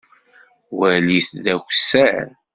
[0.77, 2.27] Walit d akessar.